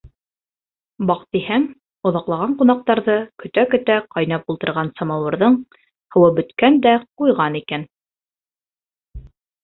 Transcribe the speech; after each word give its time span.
Баҡтиһәң, 1.09 1.65
оҙаҡлаған 2.11 2.53
ҡунаҡтарҙы 2.61 3.17
көтә-көтә 3.43 3.97
ҡайнап 4.15 4.49
ултырған 4.53 4.89
самауырҙың 5.01 5.59
һыуы 6.15 6.31
бөткән 6.39 6.79
дә 6.87 6.95
ҡуйған 7.21 7.59
икән. 7.61 7.85